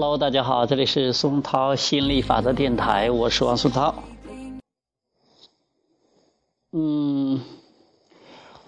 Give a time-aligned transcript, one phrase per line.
[0.00, 3.94] Hello，大家好，这里是松涛心理法则电台，我是王松涛。
[6.72, 7.42] 嗯，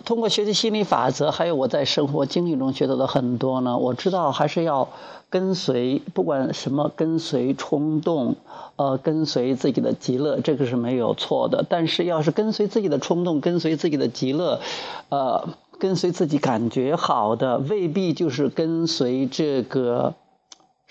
[0.04, 4.90] 通过学习心理法则，还有我在生活经历中学到的很多呢，我知道还是要
[5.30, 8.36] 跟随，不管什么，跟随冲动，
[8.76, 11.64] 呃，跟随自己的极乐，这个是没有错的。
[11.66, 14.60] 但是，要是跟随自己的冲动，跟随自己的极乐，
[15.08, 20.12] 呃，跟随自己感觉好的，未必就是跟随这个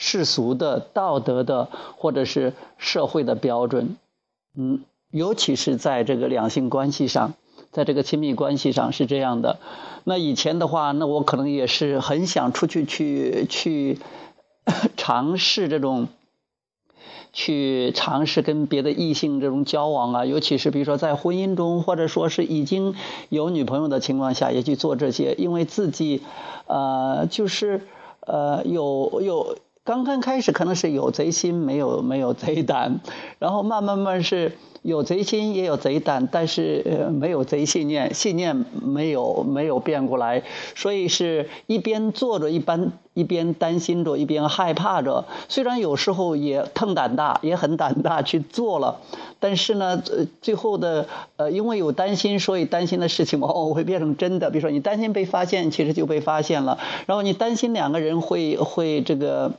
[0.02, 3.98] 世俗的、道德的，或者是社会的标准，
[4.58, 4.82] 嗯。
[5.12, 7.34] 尤其是在这个两性关系上，
[7.74, 9.60] 在这个亲密关系上是这样的。
[10.06, 14.00] 那以前的话，那我可能也是很想出去去去
[14.96, 16.08] 尝试这种，
[17.34, 20.26] 去尝试跟别的异性这种交往啊。
[20.26, 22.96] 尤其是比如说在婚姻中，或者说是已经
[23.28, 26.22] 有女朋友的情况下，也去做这些，因为自己
[26.68, 27.86] 呃就是
[28.22, 33.02] 呃有有刚刚开始可能是有贼心，没有没有贼胆，
[33.40, 34.58] 然后慢慢慢是。
[34.84, 40.42] 有贼心也有贼胆，但是没有贼信念，信念没有没有变过来，
[40.76, 45.26] 所以是一边做着一般一边担心着，一边害怕着。
[45.50, 49.02] 虽然有时候也腾胆大，也很胆大去做了，
[49.40, 50.02] 但是呢，
[50.42, 54.50] 最后的呃因为有担心，所以担心的事情往往会变成真的。
[54.50, 56.80] 比如说你担心被发现，其实就被发现了。
[57.06, 59.52] 然后你担心两个人会会这个。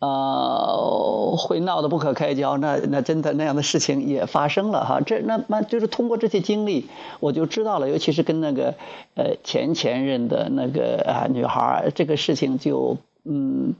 [0.00, 5.02] 呃，会闹得不可开交，那那真的那样的事情也发生了哈。
[5.04, 6.86] 这那那就是通过这些经历，
[7.20, 8.76] 我就知道了，尤其是跟那个
[9.14, 13.74] 呃前前任的那个啊女孩，这个事情就嗯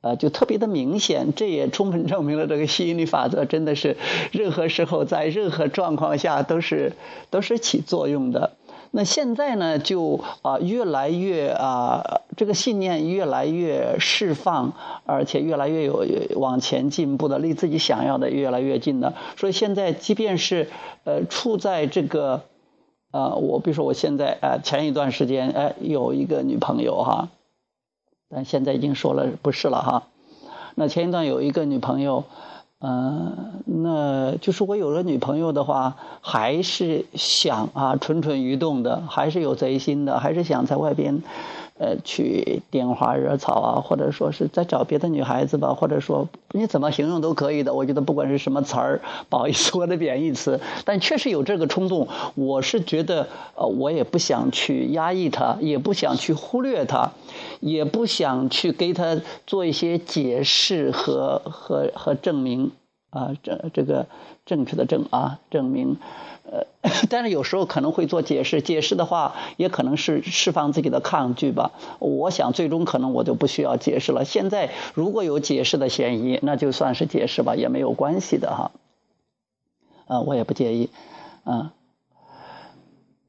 [0.00, 1.34] 呃就特别的明显。
[1.36, 3.98] 这也充分证明了这个吸引力法则真的是
[4.30, 6.94] 任何时候在任何状况下都是
[7.28, 8.52] 都是起作用的。
[8.94, 14.74] 那现在呢，就啊越来越啊，这个信念越来越释放，
[15.06, 16.04] 而且越来越有
[16.36, 19.14] 往前进步的，离自己想要的越来越近的。
[19.38, 20.68] 所以现在，即便是
[21.04, 22.42] 呃处在这个，
[23.12, 27.30] 呃，我比如说我现在呃前一段时间哎有一个女朋友哈，
[28.28, 30.02] 但现在已经说了不是了哈。
[30.74, 32.24] 那前一段有一个女朋友。
[32.84, 41.22] 嗯，那就是我有了女朋友的话，还是想啊蠢蠢欲动的，还是有贼心的，还是想在外边，
[41.78, 47.72] 呃，去拈花惹草啊，或者说是在找别的女孩子吧，或者说你怎么形容都可以的。
[47.72, 52.08] 我觉得不管是什么词儿，不好意思，我的贬义词，但确实有这个冲动。
[52.34, 57.12] 我是觉得，呃，我也不想去压抑他，也不想去忽略他。
[57.62, 62.72] 也不想去给他做一些解释和和和证明
[63.10, 64.08] 啊，这这个
[64.44, 65.96] 正确的证啊证明，
[66.50, 66.66] 呃，
[67.08, 71.70] 但是有时候可能会做解释，解释的话也可能是释放自己的抗拒吧。
[72.00, 74.24] 我想最终可能我就不需要解释了。
[74.24, 78.72] 现在如果有解释的嫌疑，那就算是解释吧，也没有关系的哈。
[80.08, 80.90] 啊，我也不介意，
[81.44, 81.72] 啊，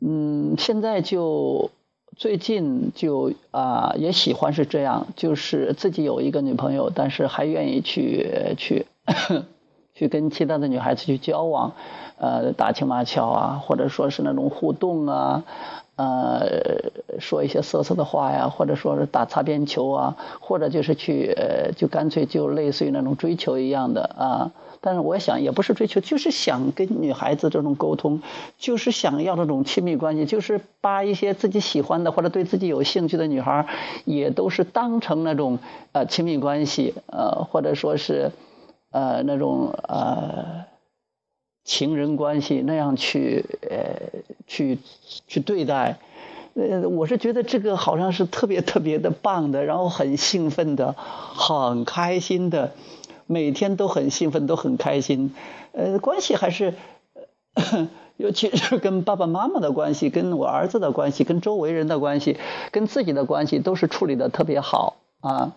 [0.01, 1.69] 嗯，现在就。
[2.15, 8.85] 最近就啊也喜欢是这样，就是自己有一个女朋友，但是还愿意去去
[9.95, 11.73] 去跟其他的女孩子去交往，
[12.17, 15.43] 呃打情骂俏啊，或者说是那种互动啊，
[15.95, 24.51] 呃说一些色色的话呀，或者说是打擦边球啊，或者就是去呃就干脆就类似于那种追求一样的啊。
[24.85, 28.21] 但是我想也不是追求，就是想跟女孩子这种沟通，
[28.57, 33.65] 就是想要这种亲密关系，就是把一些自己喜欢的或者对自己有兴趣的女孩，
[34.03, 35.59] 也都是当成那种
[35.93, 38.31] 呃亲密关系，呃或者说是
[38.91, 40.65] 呃那种呃
[41.63, 44.79] 情人关系那样去呃去
[45.27, 45.97] 去对待，
[46.55, 52.73] 呃我是觉得这个好像是特别特别的棒的，然后很兴奋的，很开心的。
[53.25, 55.33] 每天都很兴奋，都很开心，
[55.71, 56.73] 呃，关系还是，
[58.17, 62.37] 尤其是跟爸爸妈妈的关系，跟我儿子的关系，跟周围人的关系，
[62.71, 65.55] 跟自己的关系，都是处理的特别好啊。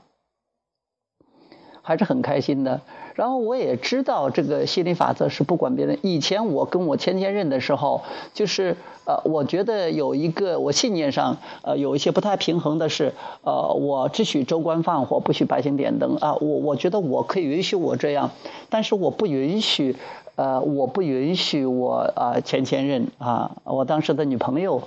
[1.83, 2.81] 还是很开心的。
[3.17, 5.99] 然后我也知道这个心理法则是不管别人。
[6.03, 8.03] 以前我跟我前前任的时候，
[8.35, 8.77] 就是
[9.07, 16.35] 呃，我觉得有一个我信念上呃有一些不太平衡的是，呃，我只许州官放火，不许百姓点灯啊。
[16.35, 18.31] 我我觉得我可以允许我这样，
[18.69, 19.97] 但是我不允许，
[20.37, 24.83] 呃，我不允许我啊前前任啊，我当时的女朋友。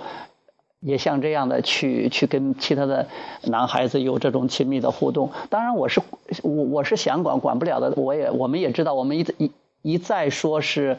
[0.80, 3.06] 也像这样的去去跟其他的
[3.44, 6.00] 男孩子有这种亲密的互动，当然我是
[6.42, 9.50] 我我是想管管不了的，我也我们也知道，我们一一
[9.82, 10.96] 一再说是，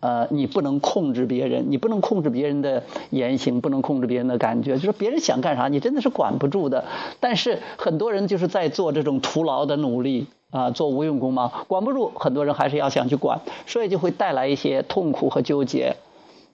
[0.00, 6.84] 呃，你不能控制别人，你不能控制别人的言行，不能控制别人的感觉，就是别人想干啥，你真的是管不住的。
[7.20, 15.96] 但是很多人就是在做这种徒劳的努力啊，做无用功嘛，管不住，很多人还是要想去管，所以就会带来一些痛苦和纠结。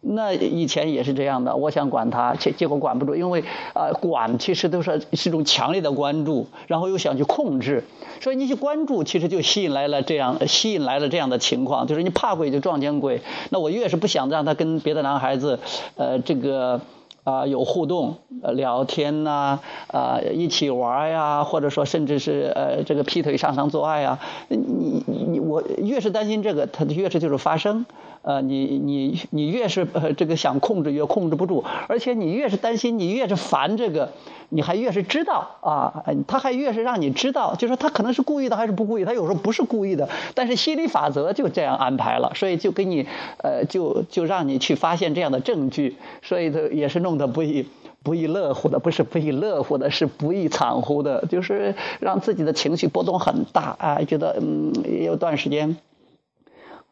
[0.01, 3.43] 那以前也是这样的，我想管他，结结果管不住，因为
[3.75, 7.83] 啊，管其实都是是一种强烈的关注，然后又想去控制，
[8.21, 13.21] 所以你去关注，其实就吸引来了这样，吸引来了这样的情况，就是你怕鬼就撞见鬼。
[13.51, 15.59] 那我越是不想让他跟别的男孩子，
[15.97, 16.81] 呃，这个
[17.25, 18.17] 啊有互动，
[18.55, 19.59] 聊天呐，
[19.89, 27.85] 啊一起玩呀，或者说甚至是呃这个劈腿上床做爱啊，你你我越是担心这个，他越是就是发生。
[28.27, 34.11] 呃，你你你越是呃这个想控制，越控制不住，而且你越是担心，你越是烦这个，
[34.49, 43.07] 你还越是知道啊，他还越是让你知道，就是他可能是故意的还是不故意，他有时候不是故意的，但是心理法则就这样安排了，所以就给你
[43.45, 47.69] 呃就就让你去发现这样的证据，所以这也是弄得不亦
[48.03, 54.73] 不亦乐乎的，不是不亦乐乎的，是不亦惨乎的，就是让自己的情绪波动很大啊，觉得嗯
[55.05, 55.77] 有段时间。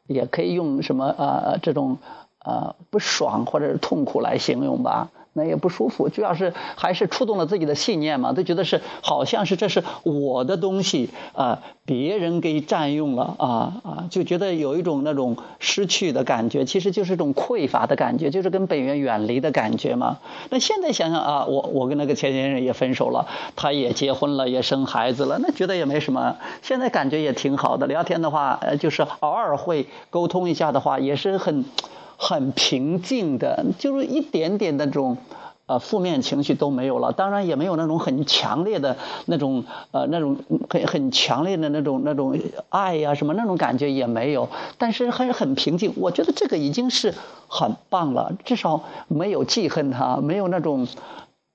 [0.07, 1.99] 也可以用什么呃这种
[2.39, 5.11] 呃不爽或者是痛苦来形容吧。
[5.35, 13.49] 那也不舒服，主要是还是触动了自己的信念嘛，都觉得是好像是这是我的东西啊，别人给占用了啊
[13.83, 20.19] 啊，就觉得有一种那种失去的感觉，其实就是一种匮乏的感觉，就是跟本源远离的感觉嘛。
[20.51, 23.27] 那现在想想啊，我我跟那个前前任也分手了，
[23.57, 27.89] 他也结婚了，也生孩子了，那觉得也没什么，现在感觉也挺好的。
[27.89, 31.65] 聊天的话，呃，就是偶尔会沟通一下的话，也是很。
[32.17, 35.17] 很平静的，就是一点点那种，
[35.67, 37.13] 呃，负面情绪都没有了。
[37.13, 38.97] 当然也没有那种很强烈的
[39.27, 40.37] 那种，呃，那种
[40.69, 42.39] 很很强烈的那种那种
[42.69, 44.49] 爱呀什么那种感觉也没有。
[44.79, 45.93] 但是还是很平静。
[45.97, 47.15] 我觉得这个已经是
[47.49, 50.87] 很棒了，至少没有记恨他，没有那种，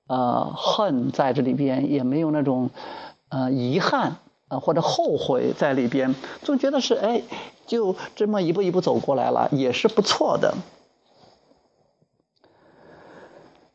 [0.08, 2.70] 呃，恨在这里边，也没有那种，
[3.28, 4.16] 呃，遗憾
[4.48, 7.22] 啊或者后悔在里边，总觉得是哎。
[7.70, 10.54] 就这么一步一步走过来了，也是不错的。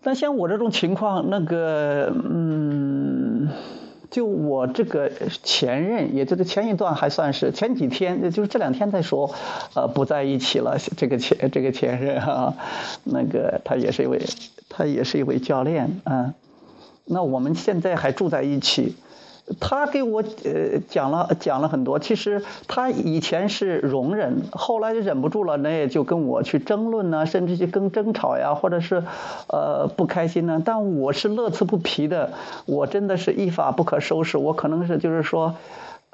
[0.03, 3.49] 但像我这种情况，那个，嗯，
[4.11, 5.09] 就我这个
[5.43, 9.33] 前任，也就是前一段还算是前几天，就是这两天在说，
[9.75, 10.77] 呃，不在一起了。
[10.97, 12.53] 这个前这个前任啊，
[13.05, 14.21] 那个他也是一位，
[14.67, 16.33] 他也是一位教练啊。
[17.05, 18.97] 那我们现在还住在一起。
[19.59, 29.03] 他给我呃讲了讲了很多，其实他以前是容忍，后来就忍不住了，那也就跟我去争论呢，甚至去跟争吵呀，或者是
[29.47, 30.61] 呃不开心呢。
[30.65, 32.33] 但我是乐此不疲的，
[32.65, 35.55] 我真的是一发不可收拾，我可能是就是说。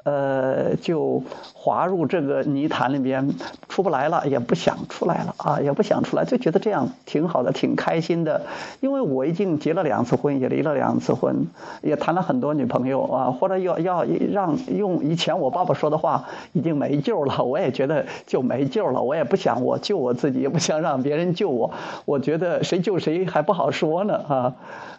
[0.04, 1.22] 呃，就
[1.54, 3.34] 滑入这个泥潭里边
[3.68, 8.42] 出不来了，也不想出来了啊，也不想出来，就觉得这样挺好的，挺开心的。
[8.80, 11.46] 因为我已经结了两次婚，也离了两次婚，
[11.82, 17.44] 也谈了很多女朋友啊， 或者要要让用以前我爸爸说的话，已经没救了。
[17.44, 21.70] 我也觉得就没救了，我也不想我救我自己，也不想让别人救我。
[22.04, 24.54] 我觉得谁救谁还不好说呢啊，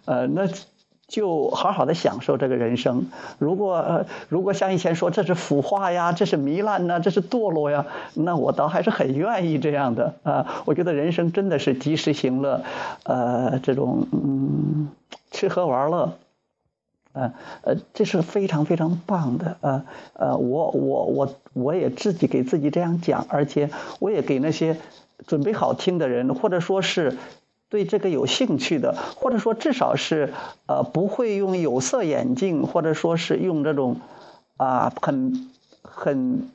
[0.05, 0.47] 呃，那。
[1.13, 3.05] 就好好的享受这个人生。
[3.37, 10.63] 如果呃如果像以前说这是腐化呀，这是糜烂呐，这是堕落呀，那我倒还是很愿意这样的啊。
[10.65, 12.63] 我觉得人生真的是及时行乐，
[13.03, 14.89] 呃，这种嗯
[15.29, 16.13] 吃喝玩乐，
[17.11, 19.85] 呃呃，这是非常非常棒的啊。
[20.13, 24.77] 呃，我我我我也自己给自己这样讲，而且我也给那些
[25.27, 27.15] 准备好听的人，或者说是。
[27.73, 30.31] 对这个有兴趣的，或者说至少是
[30.67, 33.99] 呃不会用有色眼镜，或者说是用这种
[34.57, 35.49] 啊很
[35.81, 36.51] 很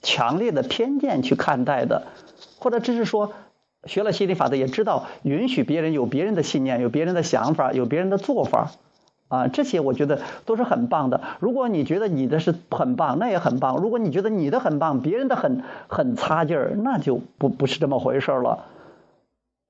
[0.00, 2.04] 强烈的偏见去看待的，
[2.58, 3.34] 或者只是说
[3.84, 8.70] 学了心理法则也知道允许别人有别人的信念，有别人的想法，有别人的做法
[9.28, 11.20] 啊，这些我觉得都是很棒的。
[11.38, 18.64] 如果你觉得你的是很棒，那也很棒；如果你觉得你的很棒，别人的很很差劲儿，那就不不是这么回事了。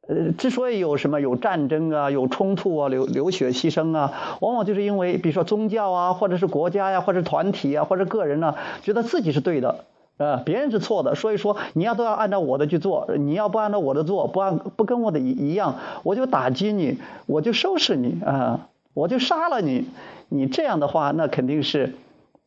[0.09, 9.85] 呃，之所以有什么有战争啊、有冲突啊、流流血牺牲啊，往往就是因为，比如说宗教啊，或者是国家呀，或者团体啊，或者个人呢，觉得自己是对的，
[10.16, 19.87] 呃，别人是错的，所以说你要都要按照我的去做，你要不按照我的做，不按不跟我的一一样，我就打击你，我就收拾你啊，我就杀了你，
[20.28, 21.94] 你这样的话，那肯定是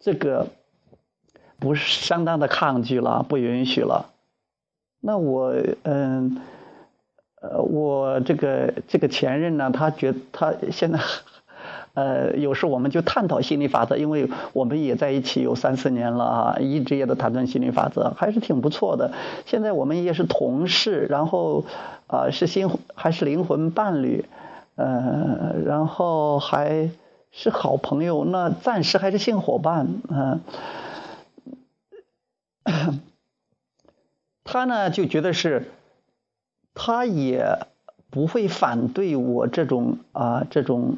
[0.02, 0.48] 这个
[1.58, 4.10] 不是相当的抗拒了，不允许了。
[5.00, 6.38] 那我嗯。
[7.64, 11.00] 我这个这个前任呢，他觉他现在，
[11.94, 19.12] 呃，有时我们就探讨心理法则，因为我们也在一起有三四年了啊，一直也在谈论心理法则，还是挺不错的。
[19.46, 21.66] 现在我们也是同事，然后
[22.08, 24.26] 啊是心还是灵魂伴侣，
[24.76, 26.90] 呃，然后还
[27.32, 30.42] 是好朋友，那暂时还是性伙伴，嗯，
[34.44, 35.72] 他呢就觉得是。
[36.76, 37.58] 他也
[38.12, 40.98] 不会反对我这种啊这种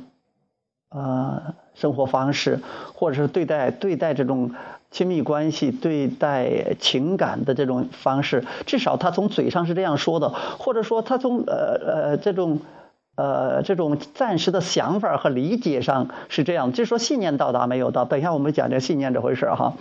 [0.89, 2.60] 啊生活方式，
[2.93, 4.51] 或者是对待对待这种
[4.91, 8.43] 亲密关系、对待情感的这种方式。
[8.65, 12.60] 至少他从嘴上是这样说的，或者说他从呃呃这种
[13.18, 16.72] 呃这种暂时的想法和理解上是这样。
[16.72, 18.06] 就是说信念到达没有到？
[18.06, 19.74] 等一下我们讲这信念这回事哈。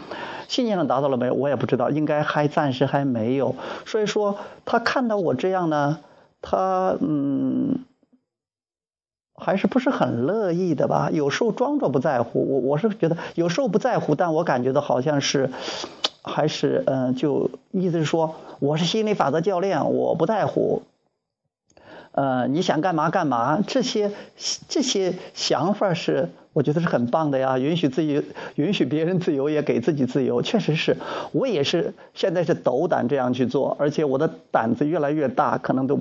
[0.48, 1.34] 信念上达到了没有？
[1.34, 3.54] 我也不知道，应该还暂时还没有。
[3.84, 5.98] 所以说，他看到我这样呢，
[6.40, 7.80] 他嗯，
[9.34, 11.10] 还是不是很乐意的吧？
[11.12, 15.50] 有时候装作不在乎，我我是觉得有时候不在乎，但我感觉到好像是，
[16.22, 20.82] 还是嗯，就意思是说，我是心理法则教练，我不在乎。
[22.16, 24.10] 呃，你想干嘛干嘛，这些
[24.68, 27.58] 这些想法是我觉得是很棒的呀。
[27.58, 30.96] 允许自己，允许别人自由，也给自己自由，确实是
[31.32, 36.00] 我也是现在是斗胆这样去做，而且我的胆子越来越大，可能都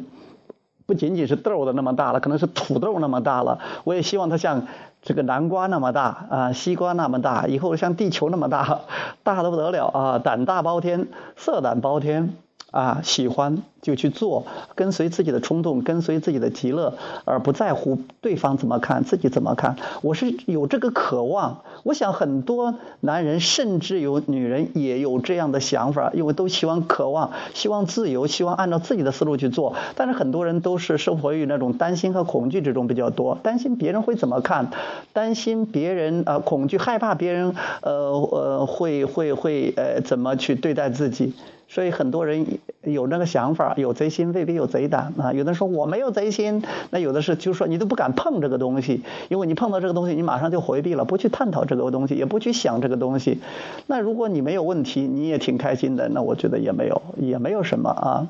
[0.85, 3.59] 不仅仅是豆的那么大了，可能是土豆那么大了。
[3.83, 4.67] 我也希望它像
[5.01, 8.83] 这个南瓜那么大啊，西瓜那么大，以后像地球那么大，
[9.23, 12.37] 大的不得了啊，胆大包天，色胆包天。
[12.75, 19.77] 啊，喜欢就去做，跟随自己的冲动，跟随自己的极乐，而不在乎对方怎么看，自己怎么看。
[20.01, 29.73] 我是有这个渴望，我想很多男人，甚至有女人也有这样的想法，因为都希望渴望，希望自由，希望按照自己的思路去做。
[29.95, 34.69] 但是很多人都是生活于那种担心和恐惧之中比较多，担心别人会怎么看，
[35.13, 41.33] 担心别人呃恐惧害怕别人呃呃会会会呃怎么去对待自己。
[41.75, 45.33] 所以很多人有那个想法，有贼心未必有贼胆啊。
[45.33, 53.41] 有的人说我没有贼心，那有的是就是说你都不敢碰这个东西，因为你碰到这个东西，你马上就回避了，不去探讨这个东西，也不去想这个东西。
[53.87, 58.27] 那如果你没有问题，你也挺开心的，那我觉得也没有，也没有什么啊。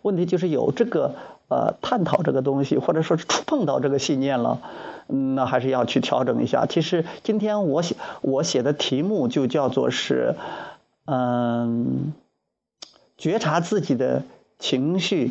[0.00, 1.14] 问题就是有这个
[1.48, 4.58] 呃探讨这个东西，或者说是触碰到这个信念了，
[5.06, 6.64] 那还是要去调整一下。
[6.64, 10.34] 其实今天我写我写的题目就叫做是。
[11.04, 12.14] 嗯，
[13.22, 14.24] 觉察自己的
[14.58, 15.30] 情绪，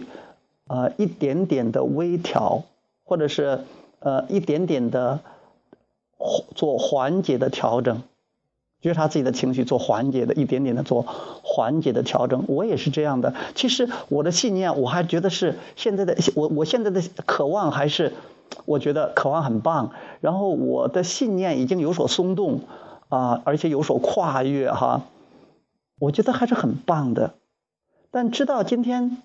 [0.70, 2.64] 呃，一点点的微调，
[3.04, 3.66] 或者是
[4.00, 5.20] 呃，一点点的
[6.56, 8.02] 做缓解的调整。
[8.80, 11.02] 觉察自己的情绪，做缓解的，一点点的做
[11.44, 12.46] 缓解的调整。
[12.48, 13.36] 我也是这样的。
[13.56, 18.14] 其实我的信念，我还觉得是现在的我，我现在的渴望还是，
[18.64, 19.92] 我觉得渴望很棒。
[20.22, 22.62] 然后我的信念已经有所松动
[23.10, 25.02] 啊，而且有所跨越哈。
[26.00, 27.34] 我觉得还是很棒的，
[28.12, 29.18] 但知道今天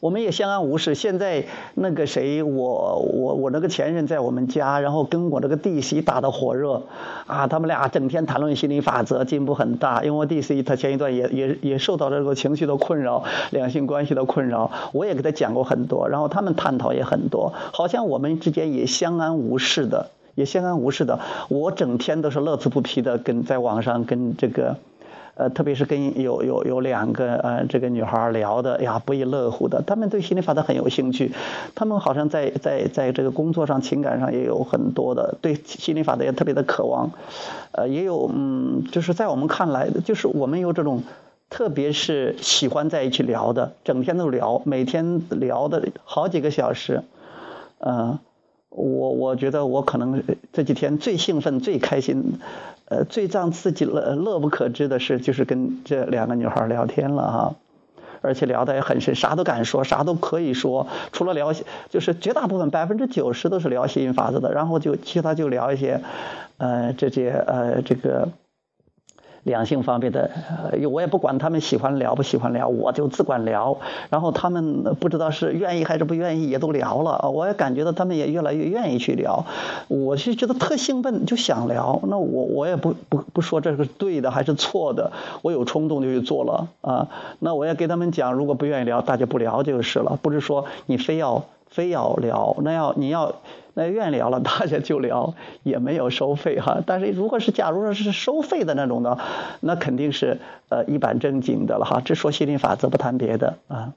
[0.00, 0.94] 我们也相安无事。
[0.94, 6.84] 现在那个谁，我我我那个前任在我们家，然后跟我这个弟媳打得火热
[7.26, 10.02] 啊，他们俩整天谈论心理法则，进步很大。
[10.02, 21.20] 因为我弟媳她前一段也也也受到这个情绪的困扰，两性关系的困扰，我也给他讲过很多，然后他们探讨也很多，好像我们之间也相安无事的，也相安无事的。
[21.50, 24.78] 我整天都是乐此不疲的跟在网上跟这个。
[25.34, 29.82] 呃，特别是跟有有有两个呃这个女孩聊的呀，不亦乐乎的。
[29.86, 31.32] 他们对心理法则很有兴趣，
[31.74, 37.10] 他们好像在在在这个工作上、情感上也有很多的对心理法则也特别的渴望。
[37.72, 41.02] 呃，也有嗯，就是在我们看来，就是我们有这种，
[41.48, 47.02] 特别是喜欢在一起聊的，整天都聊，每天聊的好几个小时，
[47.78, 48.18] 嗯。
[48.72, 50.22] 我我觉得我可能
[50.52, 52.38] 这几天最兴奋、最开心，
[52.90, 57.54] 呃，最让自己乐乐不可支的事，就是跟这两个女孩聊天了哈，
[58.20, 61.54] 而且聊得也很深，啥都敢说，啥都可以说，除了聊，
[61.88, 66.00] 就是绝大部分百分之九十都是聊吸引法子的，然后就其他就聊一些，
[66.58, 68.28] 呃，这些呃这个
[69.44, 70.30] 两性方面的，
[70.90, 73.78] 我也不管他们喜欢聊不喜欢聊，我就只管聊。
[74.10, 77.30] 然后他们不知道是愿意还是不愿意，也都聊了。
[77.30, 79.46] 我也感觉到他们也越来越愿意去聊。
[79.88, 82.00] 我是觉得特兴奋，就想聊。
[82.04, 87.08] 那我我也不不不说这是对的还是错的，我有冲动就去做了啊。
[87.38, 90.18] 那我也给他们讲，如果不愿意聊，大家不聊就是了。
[90.20, 93.36] 不是说你非要非要聊，那要你要。
[93.72, 96.82] 那愿意聊了，大家就聊，也没有收费哈。
[96.84, 99.16] 但是如果是假如说是收费的那种的，
[99.60, 102.02] 那肯定是呃一本正经的了哈。
[102.04, 103.94] 只说心理法则，不谈别的啊。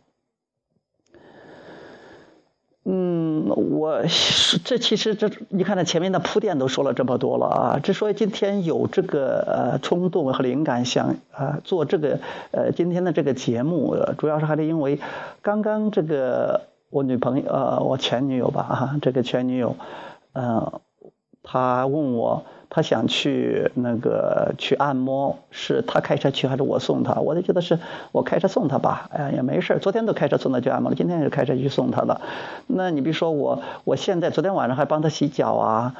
[2.85, 4.03] 嗯，我
[4.63, 7.79] 这其实这你看，这前面的铺垫都说了这么多了啊。
[7.79, 12.19] 之所以今天有这个呃冲动和灵感，想啊做这个
[12.51, 14.99] 呃今天的这个节目，主要是还是因为
[15.41, 16.61] 刚刚这个。
[16.93, 19.75] 我女朋友，呃，我前女友吧，啊，这个前女友，
[20.33, 20.79] 嗯，
[21.41, 27.15] 她问我，她想去那个去按摩，是她开车去还是我送她？
[27.15, 27.79] 我就觉得是
[28.11, 32.21] 我开车送她吧，哎呀也没事昨天都开车送她去按摩了，今天也是开车去送她的。
[32.67, 35.95] 那你比如说我，我现在昨天晚上还帮她洗脚啊。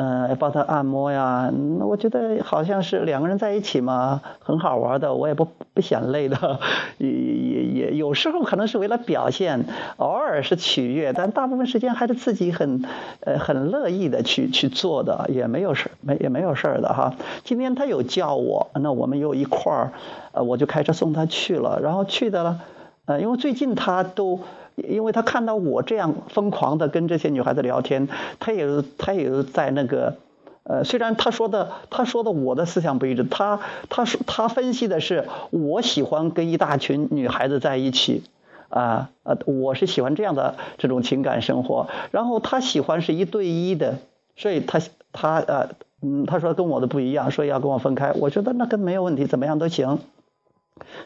[0.00, 1.50] 嗯，帮他按摩呀，
[1.80, 6.60] 那我觉得好像是两个人在一起嘛，很好玩的，我也不不嫌累的，
[6.98, 9.64] 也也也有时候可能是为了表现，
[9.96, 12.84] 偶尔是取悦，但大部分时间还是自己很
[13.26, 17.14] 呃很乐意的去去做的，也没有事没也没有事的哈。
[17.42, 19.92] 今天他有叫我，那我们又一块儿，
[20.30, 22.60] 呃，我就开车送他去了，然后去的了，
[23.06, 24.38] 呃，因为最近他都。
[24.86, 28.08] 因为他看到我这样疯狂的跟这些女孩子聊天，
[28.38, 28.66] 他也
[28.98, 30.16] 他也在那个，
[30.64, 38.22] 呃，虽然他说的他说的我的思想不一致，他他说他分析的是我喜欢跟一大群女孩子在一起，
[38.68, 43.98] 啊呃，我是喜欢这样的这种情感生活，然后他喜欢是一对一的，
[44.36, 44.80] 所以他
[45.12, 45.70] 他呃
[46.02, 49.98] 嗯他说跟我的不一样，所以要跟我分开，我觉得那跟没有问题，怎么样都行。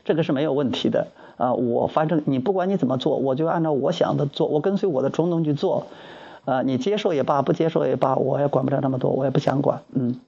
[0.05, 1.55] 这个是没有问题的啊！
[1.55, 5.87] 我反正你不管你怎么做，我就按照我想的做，我跟随我的冲动去做，
[6.45, 10.21] 啊，你接受也罢，不接受也罢，我也管不了那么多，我也不想管，嗯。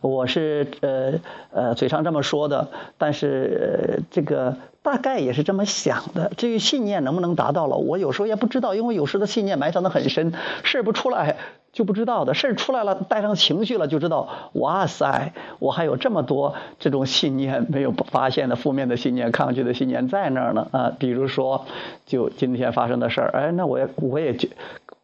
[0.00, 1.14] 我是呃
[1.50, 6.30] 呃嘴上这么说的，但是这个大概也是这么想的。
[6.36, 11.36] 至于信念能不能达到了，我有时候也不知道，因为有时的信念埋藏的很深，事不出来
[11.74, 14.28] 就不知道的，事出来了带上情绪了就知道。
[14.52, 20.92] 哇塞，我还有这么多这种信念没有发现的负面的信念、抗拒的信念在那儿呢啊！
[20.96, 21.66] 比如说，
[22.06, 24.48] 就今天发生的事儿，哎，那我也我也就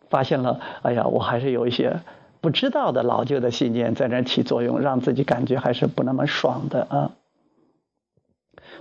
[0.09, 2.01] 发现了，哎呀，我还是有一些。
[2.40, 7.11] 不知道的老旧的信念在那起作用，让自己感觉还是不那么爽的啊。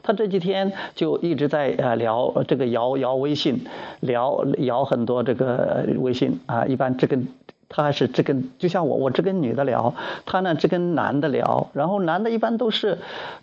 [0.03, 3.65] 他这几天就一直在呃聊这个摇摇微信，
[3.99, 7.17] 聊摇很多这个微信啊，一般这个。
[7.69, 9.93] 他还是这跟就像我，我这跟女的聊，
[10.25, 12.97] 他呢这跟男的聊，然后男的一般都是，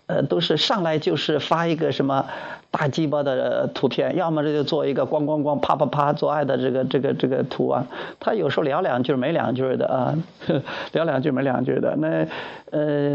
[0.06, 2.26] 呃，都是上来就是发一个什么
[2.72, 7.86] 大鸡巴的图片，要么这就做一个咣咣咣啪啪啪做爱的这个这个这个图啊。
[8.18, 10.14] 他有时候聊两句没两句的啊，
[10.92, 11.94] 聊两句没两句的。
[11.96, 12.26] 那
[12.72, 13.14] 呃，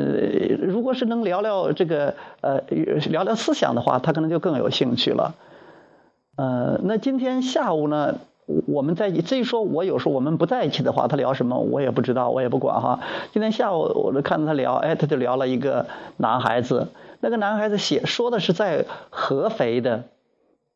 [0.61, 2.61] 如果是能聊聊这个呃
[3.09, 5.35] 聊聊思想的话，他可能就更有兴趣了。
[6.37, 8.15] 呃，那今天下午呢？
[8.45, 12.99] 我们在，至于说我有时候我们不在一起的话，他聊什么我也不知道，我也不管哈。
[13.31, 15.85] 今天下午我就看到他聊，哎，他就聊了一个
[16.17, 16.89] 男孩子，
[17.21, 20.03] 那个男孩子写说的是在合肥的，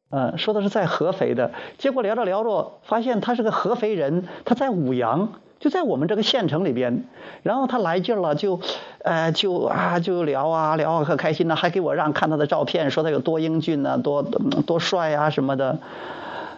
[0.10, 7.04] 嗯，说的是在合肥的，结果聊着聊着发现他是个合肥人，他在五羊，就在我们这个县城里边，
[7.44, 8.62] 然后他来劲了，就，
[9.04, 15.80] 呃，就啊就聊啊聊啊可开心了，还给我让看他的照片，说他有多英俊啊，多多帅啊什么的。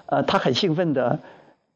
[0.08, 1.20] 呃，他很兴奋的，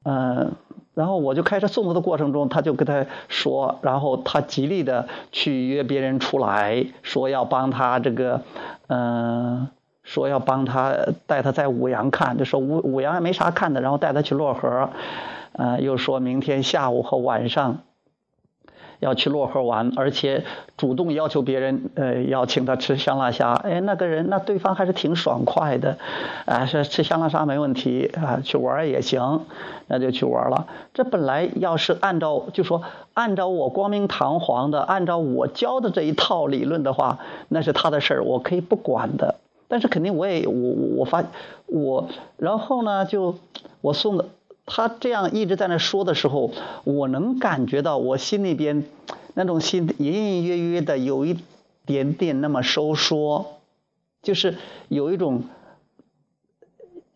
[0.03, 0.51] 呃，
[0.93, 8.41] 然后我就开车送他的过程中，他就跟他说，然后他极力的去约别人出来，说要帮他这个，
[8.87, 9.67] 嗯，
[10.03, 10.95] 说要帮他
[11.27, 14.89] 带他在五羊看，就说五五羊也没啥看的，然后带他去漯河，
[15.53, 17.79] 呃，又说明天下午和晚上。
[19.01, 20.45] 要去漯河玩，而且
[20.77, 23.53] 主动要求别人，呃，要请他吃香辣虾。
[23.53, 25.97] 哎，那个人，那对方还是挺爽快的，
[26.45, 29.41] 啊，说吃香辣虾没问题啊，去玩也行，
[29.87, 30.67] 那就去玩了。
[30.93, 32.83] 这本来要是按照，就说
[33.15, 37.17] 按照我光明堂皇的，按照我教的这一套理论的话，
[37.49, 39.35] 那是他的事儿，我可以不管的。
[39.67, 40.53] 但是肯定我也，我
[40.97, 41.23] 我发
[41.65, 43.35] 我，然后呢，就
[43.81, 44.25] 我送的。
[44.65, 46.51] 他这样一直在那说的时候，
[46.83, 48.85] 我能感觉到我心里边
[49.33, 51.37] 那种心隐隐约约的有一
[51.85, 53.59] 点点那么收缩，
[54.21, 55.43] 就是有一种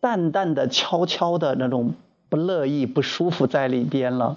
[0.00, 1.94] 淡淡的、悄悄的那种
[2.28, 4.36] 不乐意、不舒服在里边了。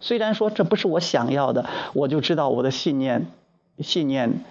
[0.00, 3.26] 虽然说这不是我想要的，我就知道我的信念
[3.80, 4.44] 信念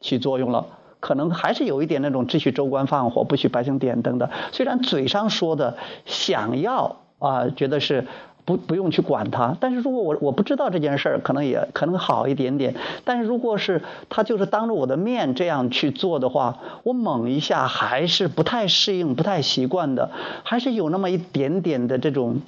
[0.00, 0.78] 起作用了。
[1.00, 4.30] 可能还是有一点那种秩序州官放火，不许百姓点灯的。
[4.52, 8.06] 虽然嘴上说的想要啊，觉得是
[8.44, 12.74] 不不用去管他，但是如果我我不知道这件事儿，可能也可能好一点点。
[13.04, 20.10] 但是如果是他就是当着我的面这样去做的话，我猛一下还是不太适应、不太习惯的，
[20.42, 22.40] 还是有那么一点点的这种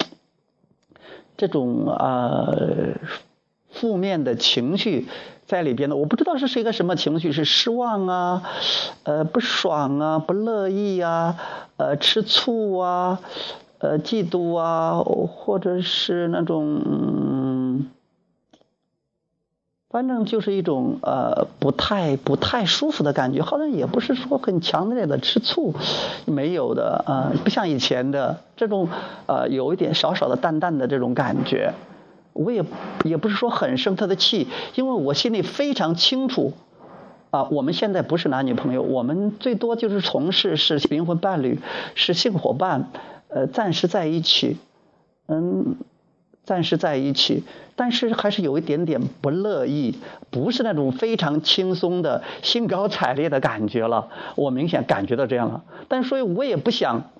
[1.36, 2.94] 这种呃
[3.70, 5.06] 负面的情绪。
[5.52, 8.42] 在里边的，我不知道这是一个什么情绪，是失望啊，
[9.02, 11.36] 呃，不爽啊，不乐意啊，
[11.76, 13.20] 呃，吃醋啊，
[13.78, 17.84] 呃，嫉妒啊，或者是那种，
[19.90, 25.74] 反正就是一种呃不太不太舒服的感觉，好像也不是说很强烈的吃醋，
[26.24, 28.88] 没有的啊，不像以前的这种
[29.26, 31.74] 呃有一点少少的淡淡的这种感觉。
[32.32, 32.64] 我也
[33.04, 36.52] 也不是说很生他的气，因为我心里非常清楚，
[37.30, 41.60] 啊，我们现在不是男女朋友，我们最多就是从事是灵魂伴侣，
[41.94, 42.90] 是性伙伴，
[43.28, 44.56] 呃，暂时在一起，
[45.28, 45.76] 嗯，
[46.44, 47.44] 暂时在一起，
[47.76, 49.98] 但是还是有一点点不乐意，
[50.30, 57.10] 不是那种非常轻松的兴高采烈的感觉了，我明显感觉到这样了，但所以我也不想。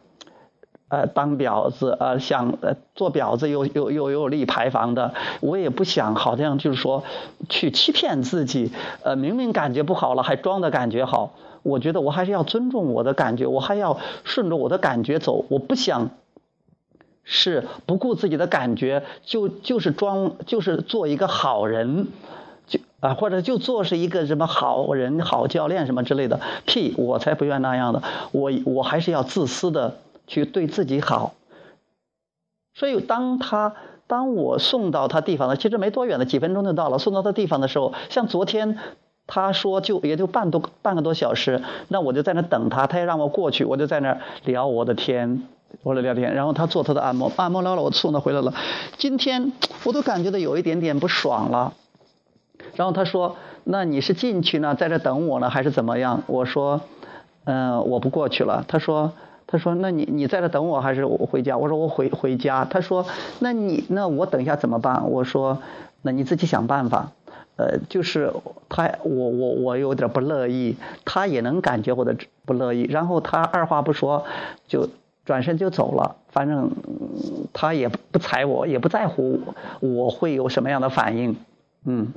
[0.93, 7.03] 呃，当婊子，呃，想呃做婊子又又又有利排房的，我也不想，好像就是说
[7.49, 8.71] 去欺骗自己，
[9.03, 11.33] 呃，明明感觉不好了，还装的感觉好。
[11.63, 15.47] 我觉得我还是要尊重我的感觉，我还要顺着我的感觉走。
[15.49, 16.11] 我不想
[17.25, 22.09] 是不顾自己的感觉，就就是装，就是做一个好人，
[22.67, 26.39] 就啊，或者就做是一个什么好人、好教练什么之类的。
[26.67, 28.03] 屁，我才不愿那样的，
[28.33, 29.97] 我我还是要自私的。
[30.27, 31.35] 去对自己好，
[32.75, 33.75] 所以当他
[34.07, 36.99] 当我送到他地方了，其实没多远的，几分钟就到了。
[36.99, 38.79] 送到他地方的时候，像昨天
[39.27, 45.47] 他说就也就半多半个多小时，那我就在那等他，他也让我过去，我就在那聊我的天，
[45.83, 46.35] 我的聊天。
[46.35, 48.53] 然后他做他的按摩，按摩完了，我送他回来了。
[48.99, 49.53] 今天
[49.85, 51.73] 我都感觉到有一点点不爽了。
[52.75, 56.83] 然后他说：“那你是进去呢，在这等我呢，还是怎么样？”我说
[57.45, 59.13] ：“嗯，我不过去了。”他说。
[59.53, 63.05] 他说：“那你你在这等我还是我回家？”我说：“我回回家。”他说
[63.39, 65.59] ：“那你那我等一下怎么办？”我说
[66.01, 67.13] ：“那你自己想办法。”
[67.57, 68.33] 呃，就是
[68.71, 72.85] 他我我我有点不乐意，他也能感觉我的不乐意。
[72.85, 74.25] 然后他二话不说
[74.67, 74.89] 就
[75.27, 76.71] 转身就走了，反正
[77.53, 79.39] 他也不睬我，也不在乎
[79.81, 81.37] 我会有什么样的反应。
[81.85, 82.15] 嗯，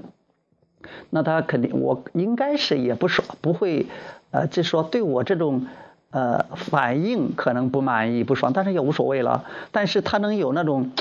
[1.10, 3.88] 那他肯定我应该是也不说不会，
[4.32, 5.68] 呃，就说对我这种。
[6.16, 9.44] 呃，反应可能不满意、不爽，但是也无所谓了。
[9.74, 10.92] 但是他能有那种，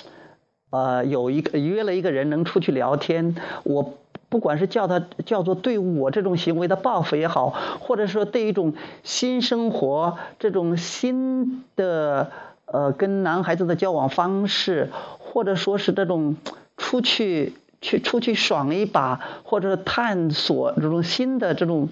[0.71, 3.95] 呃，有一个约了一个人能出去聊天，我
[4.29, 8.75] 不管是叫他叫做对我这种行为的报复也好，或者说对一种
[9.05, 12.33] 新生活这种新的
[12.67, 16.35] 呃跟男孩子的交往方式，或者说是这种
[16.77, 21.89] 出去去出去爽一把，或者探索这种新的这种。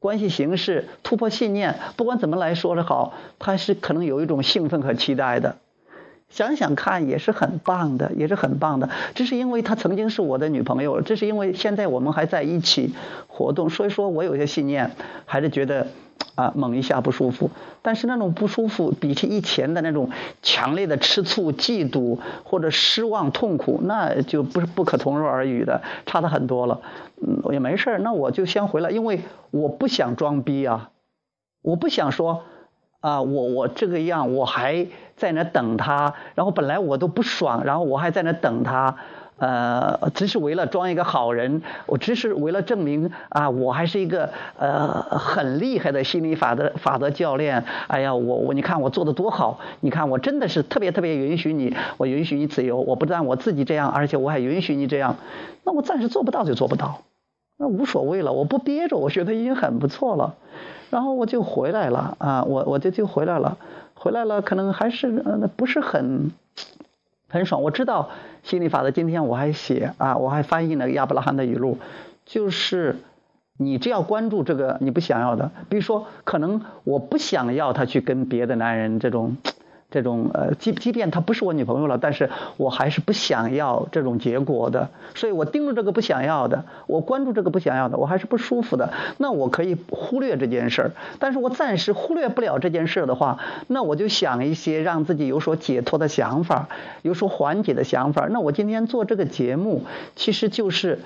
[0.00, 5.56] 关系形式突破信念，不管怎么来说的好，他是可能有一种兴奋和期待的。
[6.30, 8.90] 想想看，也是很棒的，也是很棒的。
[9.14, 12.94] 这是因为她曾经是我的女朋友，这是因为现在我们还在一起
[13.26, 14.90] 活动，所以说我有些信念，
[15.24, 15.86] 还是觉得。
[16.38, 17.50] 啊，猛一下不舒服，
[17.82, 26.80] 但是那种不舒服比起以前的那种强烈的吃醋、嫉妒或者失望、痛苦，那就不是不可同日而语的，差的很多了。
[27.20, 30.90] 嗯，也没事那我就先回来，因为我不想装逼啊，
[31.60, 32.44] 我不想说
[33.00, 38.94] 啊，我我这个样，我还在那等他，然后本来我都不爽，然后我还在那等他。
[39.38, 47.64] 呃，只是为了装一个好人，我只是为了证明啊，我还是一个呃很厉害的心理法则法则教练。
[47.86, 55.16] 哎呀，我我你看我做的多好，你看我真的是特别特别允许你，我允许你自由，我不但我自己这样，而且我还允许你这样。
[55.64, 57.02] 那我暂时做不到就做不到，
[57.56, 60.34] 那无所谓了，我不憋着，我觉得已经很不错了。
[60.90, 63.56] 然后我就回来了啊，我我就就回来了，
[63.94, 66.32] 回来了，可能还是呃不是很。
[67.30, 68.08] 很爽，我知道
[68.48, 68.90] 心理法则。
[68.90, 71.76] 今天我还写啊，我还翻译了亚伯拉罕的语录，
[72.24, 72.96] 就是
[73.58, 79.36] 你只要关注这个你不想要的，比如说，可能我不想要他去跟别的男人这种。
[79.90, 88.92] 这种呃，即即便她不是我女朋友了，但是我还是不想要这种结果的，所以我盯着这个不想要的，我关注这个不想要的，我还是不舒服的。
[89.16, 96.68] 那我可以忽略这件事儿，但是我暂时忽略不了这件事儿的话，那我就想一些让自己有所解脱的想法，
[97.02, 98.26] 有所缓解的想法。
[98.30, 99.84] 那我今天做这个节目，
[100.16, 101.00] 其实就是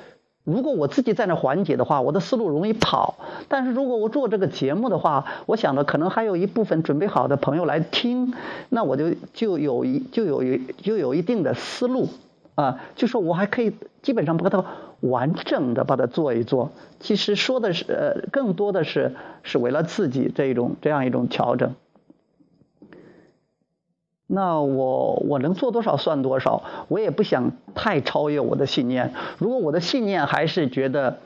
[0.44, 3.14] 如果我自己在那缓解的话，我的思路容易跑。
[3.48, 8.35] 但是如果我做这个节目的话，我想着可能还有一部分准备好的朋友来听，
[8.68, 12.09] 那我就就有一就有一就有一定的思路
[12.57, 14.64] 啊，就说我还可以基本上把它
[15.00, 16.72] 完整的把它做一做。
[16.98, 21.74] 其实说的是呃，更多的是是为了自己这一种这样一种调整。
[24.34, 29.12] 那我我能做多少算多少，我也不想太超越我的信念。
[29.36, 31.18] 如果我的信念还是觉得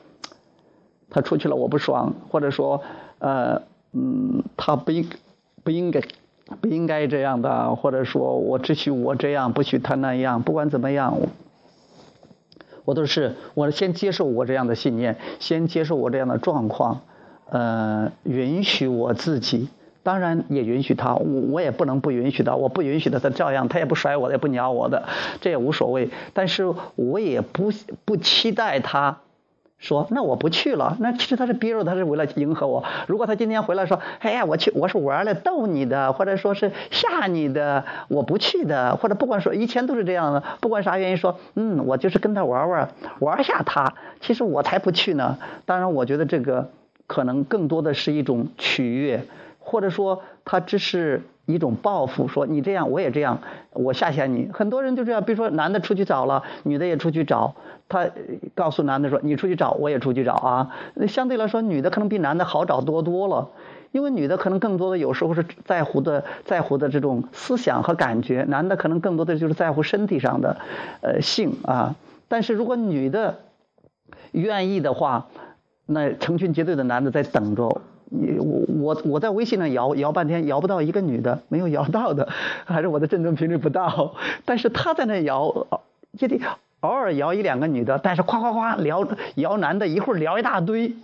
[1.08, 2.82] 他出去了我不爽，或者说
[3.20, 5.08] 呃嗯他不应
[5.62, 6.00] 不应该
[6.60, 11.16] 不应该这样的，或者说我只许我这样，不许他那样，不管怎么样，
[12.84, 17.02] 我都是我先接受我这样的信念，先接受我这样的状况，
[17.50, 19.68] 呃，允许我自己。
[20.06, 25.02] 当然也允许他，我我也不能不允许他，我不允许他，他照样，他也不甩我，也不鸟我的，
[25.40, 26.10] 这也无所谓。
[26.32, 27.72] 但是我也不
[28.04, 29.18] 不期待他
[29.78, 30.96] 说，那我不去了。
[31.00, 32.84] 那其实他是憋着，他是为了迎合我。
[33.08, 43.94] 如果他今天回来说，哎呀，我去，我是玩来逗你的，或者说是吓你的，我不去的，或者不管说，以前都是这样的，不管啥原因说，嗯，我就是跟他玩玩，玩下他。
[44.20, 45.36] 其实我才不去呢。
[45.64, 46.70] 当然，我觉得这个
[47.08, 49.24] 可能更多的是一种取悦。
[49.66, 53.40] 或者说他只是一种报复，说你这样我也这样，
[53.72, 54.48] 我吓吓你。
[54.52, 57.56] 很多人就这样，比如说男的出去找了，女的也出去找，
[57.88, 58.08] 他
[58.54, 60.70] 告诉男的说你出去找，我也出去找啊。
[61.08, 63.50] 相对来说，女的可能比男的好找多多了，
[63.90, 70.58] 因为女的可能更多的有时候是在乎的在乎的这种思想和感觉，男的可能更多的就是在乎身体上的
[71.02, 71.96] 呃性啊。
[72.28, 73.38] 但是如果女的
[74.30, 75.26] 愿意的话，
[75.86, 77.82] 那成群结队的男的在等着。
[78.08, 78.55] 你我
[78.86, 82.28] 我我在微信上摇摇半天，摇不到一个女的，没有摇到的，
[82.64, 84.14] 还是我的振动频率不到。
[84.44, 85.66] 但是他在那摇，
[86.12, 86.40] 也得
[86.80, 90.94] 偶尔摇一两个女的，但是夸夸夸聊摇男的，一会儿聊一大堆，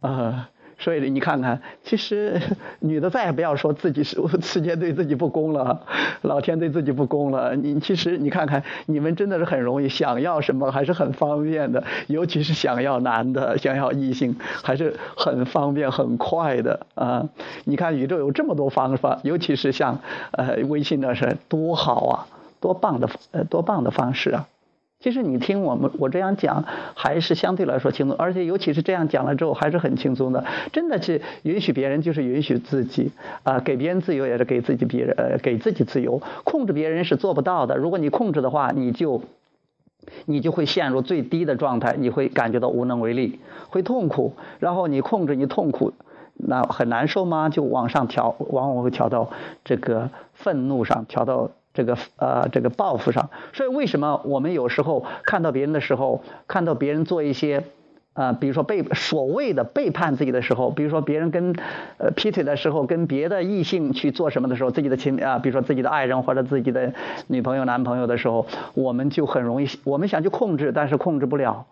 [0.00, 0.50] 啊。
[0.82, 2.40] 所以你看看，其实
[2.80, 5.80] 女的再也不要说自己是世界对自己不公了，
[6.22, 7.54] 老天对自己不公了。
[7.54, 17.28] 你其实你看看，你们真的是很容易，想要什么还是很方便的，尤其是想要男的，想要异性还是很方便很快的啊！
[17.64, 20.00] 你看宇宙有这么多方法，尤其是像
[20.32, 22.26] 呃微信的是多好啊，
[22.60, 24.48] 多棒的呃多棒的方式啊！
[25.02, 30.44] 其实你听我们我这样讲，还是相对来说轻松，而且尤其是这样讲了之后，还是很轻松的。
[30.72, 33.10] 真的是允许别人，就是允许自己
[33.42, 36.22] 啊，给别人自由也是给自己别人呃给自己自由。
[36.44, 39.22] 控制别人是做不到的，如果你控制的话，你就
[40.24, 44.34] 你就会陷入最低的状态，你会感觉到无能为力，会痛苦。
[44.60, 45.92] 然后你控制你痛苦，
[46.34, 47.48] 那很难受吗？
[47.48, 49.30] 就往上调，往往会调到
[49.64, 51.50] 这个愤怒上，调到。
[51.74, 57.64] 这个呃，这个报复上，所以为什么我们有时候看到别人的时候，看到别人做一些，
[58.12, 61.54] 啊，比如说背所谓的背叛自己的时候，比如说别人跟
[61.96, 66.92] 呃劈腿的时候，跟别的异性去做什么的时候，自己的亲啊，比如说自己的爱人或者自己的
[67.26, 71.64] 女朋友、男朋友的时候，我们就很容易，我们想去控制，但是控制不了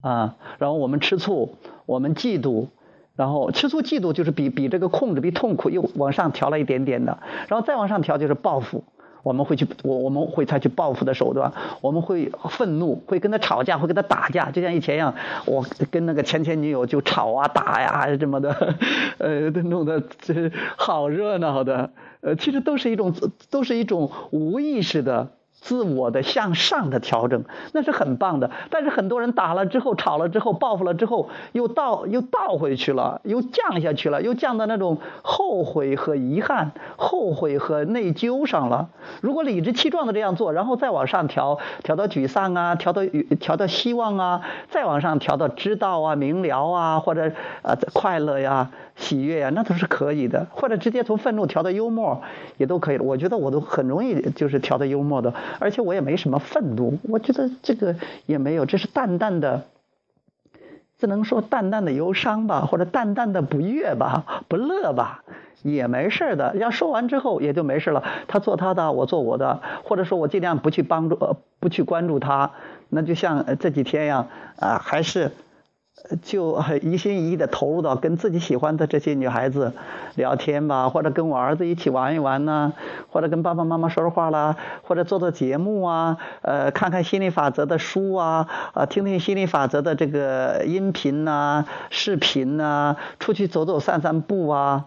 [0.00, 0.36] 啊。
[0.58, 2.68] 然后我们吃醋，我们嫉妒，
[3.14, 8.84] 然后吃醋嫉妒就是比比这个控制比痛苦又往上调了一点点的，然后再往上调就是报复。
[9.24, 15.14] 我们会去，我我们会采取报复的手段，我们会愤怒，会跟他吵架，会跟他打架，就像以前一样，
[15.46, 18.76] 我跟那个前前女友就吵啊打呀什么的，
[19.18, 23.12] 呃，弄得这好热闹的，呃，其实都是一种，
[23.50, 25.30] 都是一种无意识的。
[25.64, 28.50] 自我的向上的调整，那是很棒的。
[28.68, 38.90] 但是很多人打了之后，吵了之后，报复了之后，又倒又倒回去了，又降下去了，又降到那种后悔和遗憾、后悔和内疚上了。
[39.22, 43.00] 如果理直气壮的这样做，然后再往上调，调到沮丧啊，调到
[43.40, 48.70] 调到希望啊，再往上调到知道啊、明了啊，或者啊快乐呀。
[48.96, 52.22] 喜悦呀，那都是可以的，或者直接从愤怒调到幽默，
[52.58, 52.98] 也都可以。
[52.98, 59.64] 我觉得我都很容易就是调到幽默的，而且我也没什么愤怒，我觉得这个也没有，这是淡淡的，
[60.98, 65.24] 只能说淡淡的忧伤吧，或者淡淡的不悦吧，不乐吧，
[65.62, 66.56] 也没事的。
[66.56, 72.50] 要说完之后也就没事了，他做他的，我做我的，或者说我尽量不去帮助，不去关注他。
[72.88, 75.30] 那就像这几天一样，啊，还是。
[76.22, 79.72] 就一心一意的投入到跟自己喜欢的这些女孩子
[80.16, 82.74] 聊天吧，或者跟我儿子一起玩一玩呢，
[83.10, 94.84] 或者跟爸爸妈妈说说话啦，或者做做节目啊，呃，看看心理法则的书啊，啊，听听心理法则的这个音频呐、视频呐，出去走走、散散步啊，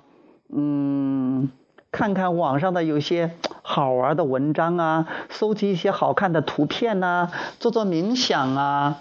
[0.53, 1.49] 嗯，
[1.91, 3.31] 看看网上的有些
[3.63, 8.97] 好玩的文章啊，搜集一些好看的图片呐，做做冥想啊。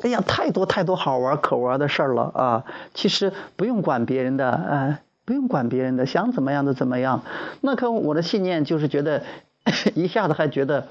[0.00, 2.64] 哎呀，太多太多好玩可玩的事儿了啊！
[2.94, 7.22] 其实不用管别人的，呃，不用管别人的，想怎么样就怎么样。
[7.60, 9.22] 那可我的信念就是觉得，
[9.94, 10.88] 一下子还觉得，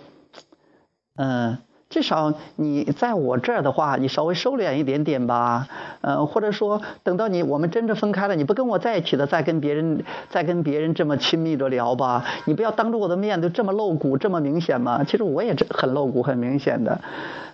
[1.15, 1.57] 嗯。
[1.91, 5.67] 至少你在我这儿的话，你稍微收敛一点点吧，
[6.01, 15.03] 呃，或者说等到你我们真正分开了，你不跟我在一起了，再跟别人再跟别人这么亲密的聊吧，你不要当着我的面就这么露骨，这么明显嘛。
[15.03, 17.01] 其实我也很露骨，很明显的，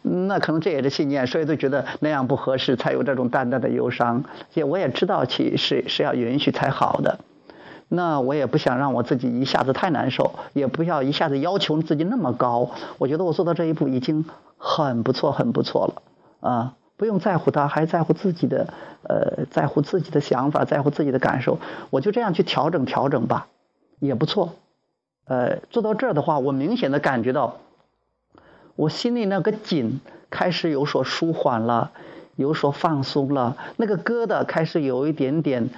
[0.04, 4.23] 那可能这也是信念，所以都觉得那样不合适，才有这种淡淡的忧伤。
[4.54, 7.17] 也我也知道，其实是要允许才好的。
[7.89, 12.71] 那我也不想让我自己一下子太难受，也不要一下子要求自己那么高。
[12.97, 14.26] 我觉得我做到这一步已经
[14.58, 16.02] 很不错，很不错了
[16.41, 16.73] 啊！
[16.97, 18.73] 不用在乎他，还在乎自己的，
[19.04, 21.60] 呃，在乎自己的想法，在乎自己的感受。
[21.89, 23.47] 我就这样去调整调整吧，
[24.00, 24.56] 也不错。
[25.26, 27.58] 呃，做到这儿的话，我明显的感觉到，
[28.76, 31.91] 我心里那个紧开始有所舒缓了，
[32.36, 35.69] 有所放松了，那个疙瘩开始有一点点，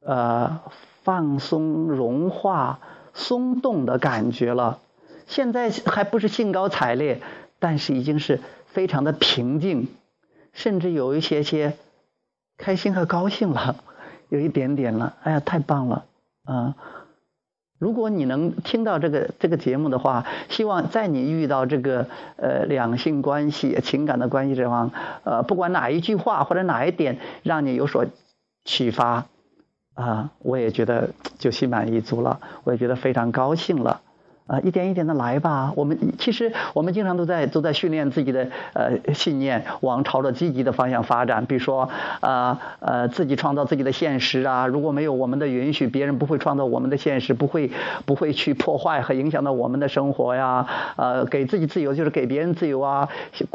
[0.00, 0.58] 呃。
[1.06, 2.80] 放松、融化、
[3.14, 4.80] 松动的感觉了。
[5.28, 7.20] 现在还不是兴高采烈，
[7.60, 9.86] 但是已经是非常的平静，
[10.52, 11.74] 甚至有一些些
[12.58, 13.76] 开心和高兴了，
[14.30, 15.14] 有一点点了。
[15.22, 16.06] 哎呀，太棒了
[16.44, 16.74] 啊！
[17.78, 24.90] 如果你能听到这个这个节目的话，希望在你遇到这个呃两性关系、情感的关系这方，
[25.22, 28.06] 呃，不管哪一句话或者哪一点让你有所
[28.64, 29.26] 启发。
[29.96, 34.02] 啊，我也觉得就心满意足了，我也觉得非常高兴了。
[34.46, 35.72] 啊，一点一点的来吧。
[35.74, 41.46] 我们其实我们经常都在都在训练自己的呃信念，往朝着积极的方向发展。
[41.46, 44.68] 比如说，呃呃，自己创造自己的现实啊。
[44.68, 47.72] 如果没有我们的允许，别人不会创造我们的现实，不会
[48.04, 50.64] 不会去破坏和影响到我们的生活呀。
[50.94, 53.08] 呃，给自己自由就是给别人自由啊。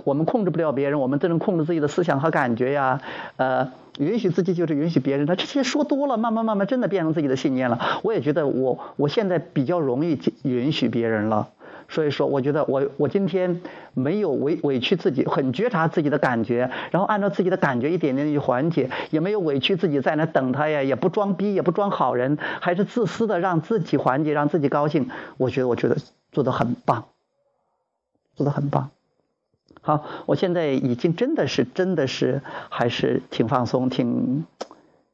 [0.03, 2.99] 我们控制不了别人，我们都能控制自己的思想和感觉呀。
[3.37, 3.71] 呃。
[3.99, 7.99] 允许自己就是允许别人，他这些说多了，慢慢慢慢真的变成自己的信念了。
[8.03, 11.49] 我也觉得我我现在比较容易允许别人了，
[11.89, 13.61] 所以说我觉得我我今天
[13.93, 25.09] 没有委委屈自己，很觉察自己的感觉，然后按照自己的感觉一点点去缓解，也没有委屈自己在那等他呀，也不装逼，也不装好人，还是自私的让自己缓解，让自己高兴。
[25.37, 25.97] 我觉得我觉得
[26.31, 27.05] 做的很棒，
[28.35, 28.89] 做的很棒。
[29.81, 34.45] 好，我现在已经真的是真的是还是挺放松，挺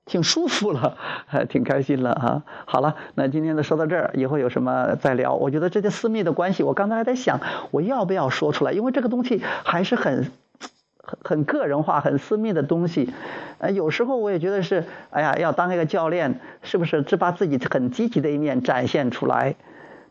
[0.06, 2.43] 挺舒服了，还 挺开心了啊！
[2.65, 5.36] 好了，那今天就说到这儿，以后有什么再聊。
[5.36, 7.39] 我觉得这些私密的关系，我刚才还在想，
[7.72, 8.72] 我要不要说出来？
[8.72, 10.32] 因为这个东西还是很
[11.02, 13.10] 很很个人化、很私密的东西。
[13.60, 19.56] 呃，有时候我也觉得是，哎呀，要当一个教练，是不是只把自己很积极的一面展现出来？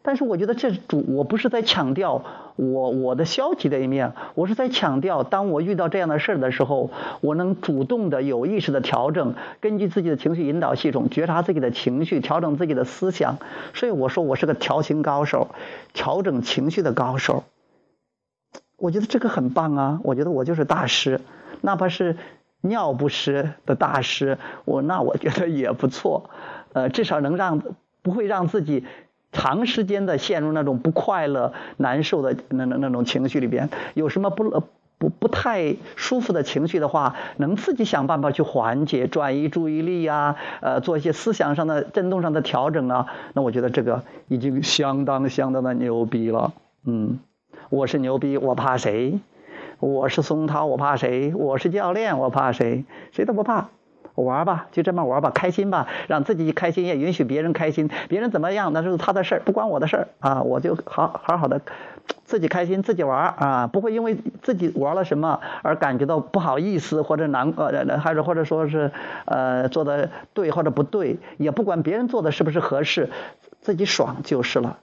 [0.07, 2.23] 但是我觉得这主我不是在强调
[2.55, 13.39] 我我的消极的一面，我是在强调，当我遇到这样的事儿的时候，我能主动的、有意识的调整，根据自己的情绪引导系统，觉察自己的情绪，调整自己的思想。
[13.75, 15.49] 所以我说我是个调情高手，
[15.93, 17.43] 调整情绪的高手。
[18.77, 20.01] 我觉得这个很棒啊！
[20.05, 21.21] 我觉得我就是大师，
[21.63, 22.17] 哪怕是
[22.61, 26.31] 尿不湿的大师，我那我觉得也不错。
[26.75, 27.61] 呃，至少能让
[28.03, 28.85] 不会让自己。
[29.37, 34.65] 长时间的陷入那种不快乐、难受的那那那种情绪里边，有什么不
[34.97, 46.55] 不不太舒服的情绪的话，能自己想办法去缓解、转移注意力呀，呃，做一些思想上的震动上的调整啊，那我觉得这个已经相当相当的牛逼了。
[46.87, 47.19] 嗯，
[47.69, 49.21] 我是牛逼，我怕谁？
[49.81, 51.35] 我是松涛，我怕谁？
[51.35, 52.87] 我是教练，我怕谁？
[53.13, 53.69] 谁都不怕。
[54.17, 57.89] 玩吧，就这么玩吧，开心吧，让自己开心，也允许别人开心。
[58.09, 60.43] 别人怎么样，那是他的事儿，不关我的事儿啊！
[60.43, 61.61] 我就好好好的，
[62.25, 68.91] 自己开心，自己玩啊，不会因为自己玩了什么而感觉到不好意思或者难呃，还是或者说是
[69.27, 73.11] 呃做的对或者不对，也不管别人做的是不是合适，
[73.61, 74.79] 自己爽就是了。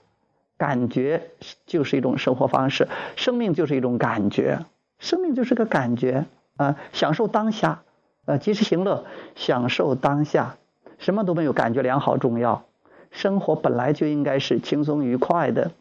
[0.56, 1.30] 感觉
[1.66, 4.60] 就是一种生活方式，生命就是一种感觉，
[5.00, 7.82] 生命就是个感觉啊，享受当下。
[8.26, 10.56] 呃，及时行乐，享受当下，
[10.98, 12.64] 什么都没有，感觉良好重要。
[13.10, 15.72] 生活本来就应该是轻松愉快的，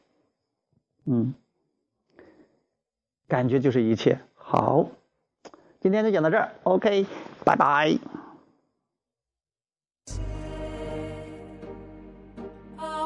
[1.06, 1.34] 嗯，
[3.28, 4.20] 感觉就是一切。
[4.36, 4.88] 好，
[5.80, 7.06] 今天就讲到这儿，OK，
[7.44, 7.98] 拜拜。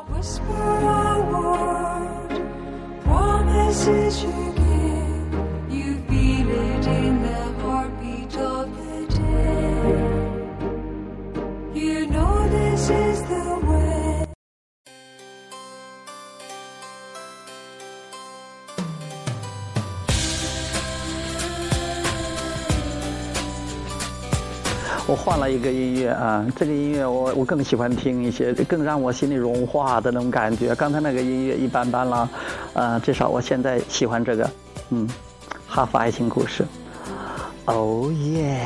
[0.09, 2.41] Whisper a word,
[3.05, 4.56] promises.
[25.47, 30.75] 一个音乐啊，这个音乐我我更喜欢听一些，更让我心里融化的那种感觉。
[30.75, 32.29] 刚才那个音乐一般般啦，
[32.73, 34.49] 啊，至少我现在喜欢这个，
[34.89, 35.07] 嗯，
[35.67, 36.65] 哈佛爱情故事，
[37.65, 38.59] 哦耶。